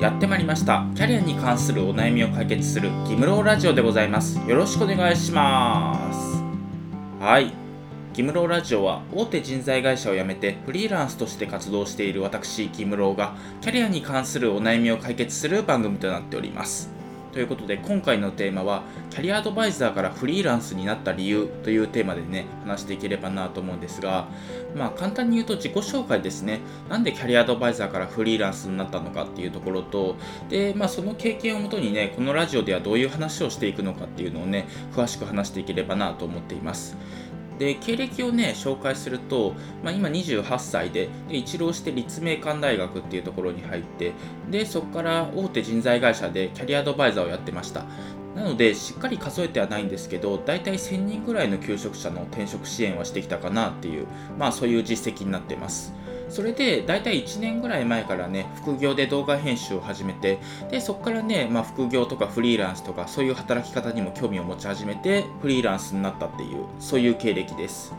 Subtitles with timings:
[0.00, 0.86] やってまいりました。
[0.94, 4.38] キャリアに関するお悩みを解決するギムローラジオでございます。
[4.48, 6.40] よろしくお願いします。
[7.18, 7.52] はい。
[8.12, 16.97] ギムローラジオは大手人材会社を辞めてフリーランスとして活動している私ギムローがキャリアに関するお悩みを解決する番組となっております。
[17.32, 24.28] ということで今回のテーマはキャリアアドバイザーからフリーランスになった理由というテーマでね話していければなと思うんですが
[24.74, 26.60] まあ簡単に言うと自己紹介ですね。
[26.88, 30.16] なんでキャリアアドバイザーからフリーランスになったのかっていうところと
[30.48, 36.96] でまあその経験をもとにねこのラジオではどういう話をしていくのかっていうのをね詳しく話していければなと思っています。
[37.58, 44.12] で経歴をね紹介すると、まあ、今28歳でで一浪して立命館大学っていうところに入って
[44.50, 47.84] でそこから大手人材会社でキャリアアドバイザーをやってました。
[48.34, 54.06] なのでしっかり数えてはないんですけど大体1000人ぐらいの求職者の転職支援はしてきたかなっていう
[54.38, 55.92] まあそういう実績になってます。
[56.28, 60.38] それで大体1年ぐらい前からね副業で動画編集を始めて
[60.70, 67.94] でそこからね、まあ、副業とかフリーランスとかそういう働き方にも興味を持ち始めてフリーランスになったっていうそういう経歴です。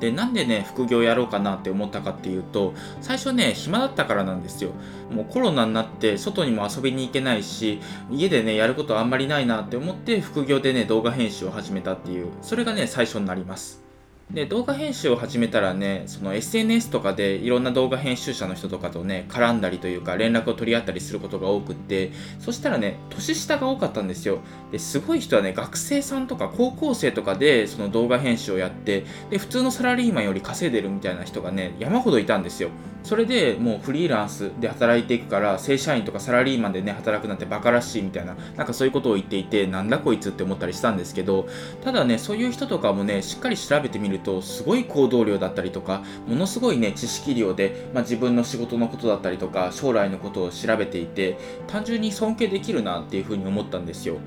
[0.00, 4.70] でなんでね副業やろうかなって思ったかっていうと最初ね暇だったからなんですよ。
[5.10, 13.87] もうコロナになって外にも遊びに行けないし家でねやることあんまりないなって思って副業でね動画編集を始めたっていうそれがね最初になります。
[14.32, 24.40] で動画編集を始めたらねその SNS とかでいろんな動画編集者の人とかとね絡んだりというか連絡を取り合ったりすることが多くってそしたらね年下が多かったんですよ。
[24.70, 32.68] ですごい人はね学生さんとか高校生とかでその動画編集をやってで普通のサラリーマンより稼いでるみたいな人がね山ほどいたんですよ。
[33.08, 41.48] それでもうフリーランスで働いていくから正社員とかサラリーマンでね働くなんてバカらしいみたいななんかそういうことを言っていてなんだこいつって思ったりしたんですけど
[41.82, 54.18] ただねそういう人とかもねしっかり調べてみるとすごい行動量だったりとかものすごいね知識量で、まあ、自分の仕事のことだったりとか将来のことを調べていて単純に尊敬できるなっていうふうに思ったんですよ。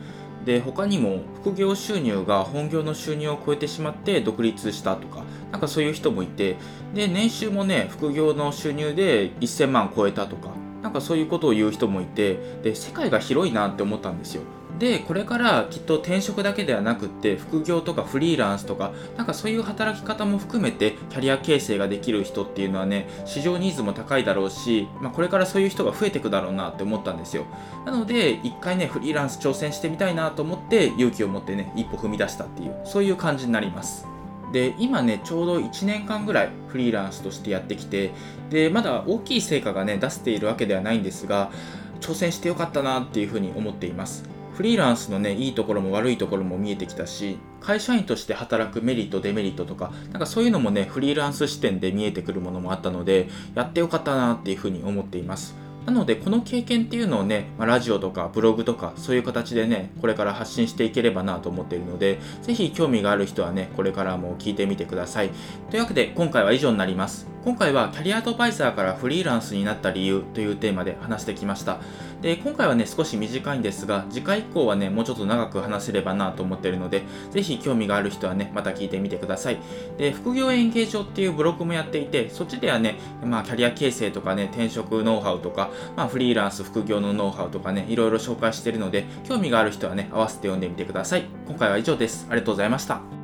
[0.46, 6.58] で他にも副業収入が本業の収入を超えてしまって独立したとかなんかそういう人もいて
[6.94, 10.50] で年収もね副業の収入で1000万超えたとか
[10.82, 14.42] なんかそういうことを言う人もいてで世界が広いなって思ったんですよ。
[14.82, 27.46] でこれからきっと転職だけではなくって副業とかフリーランスとかなんかそういう働き方も含めてキャリア形成ができる人っていうのはね市場ニーズも高いだろうし、まあ、これからそういう人が増えてくだろうなって思ったんですよ。
[27.86, 34.08] なので一回ねフリーランス挑戦してみたいなと思って勇気を持ってね一歩踏み出したっていうそういう感じになります。
[34.52, 38.14] で今ねちょうど1年間ぐらいフリーランスとしてやってきて
[38.50, 41.52] でまだ大きい成果がね出せているわけではないんですが
[42.00, 44.41] 挑戦してよかったなっていうふうに思っています。
[44.62, 55.56] フリーランスのねいいところも悪いところも見えてきたし会社員として働くメリットデメリットとかなんかそういうのもねフリーランス視点で見えてくるものもあったのでやってよかったなっていうふうに思っています。
[55.88, 65.32] なのでこの経験っていうのをね、まあ、ラジオとかブログとかそういう形でねこれから発信していければなと思っているのでぜひ興味がある人はねこれからも聞いてみてください。
[65.72, 67.31] というわけで今回は以上になります。
[67.44, 71.80] 今回はキャリアアドバイザーからフリーランスになった理由というテーマで話してきました。
[72.22, 77.02] で今回はね少し短いんですが次回以降はねもうちょっと長く話せればなと思ってるので
[77.32, 79.58] ぜひ興味がある人はねまた聞いてみてください。
[79.98, 91.24] で副業演芸場っていうブログもやっていてそっちではね、まあ、キャリア形成とかね転職ノウハウとか、まあ、フリーランス副業のノウハウとかねいろいろ紹介してるので興味がある人はね合わせて読んでみてください。
[91.48, 92.28] 今回は以上です。
[92.30, 93.21] ありがとうございました。